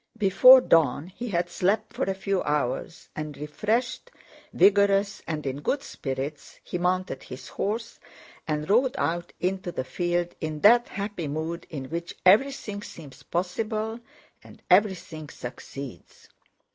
[0.17, 4.09] Before dawn he had slept for a few hours, and refreshed,
[4.51, 7.99] vigorous, and in good spirits, he mounted his horse
[8.47, 13.99] and rode out into the field in that happy mood in which everything seems possible
[14.43, 16.29] and everything succeeds.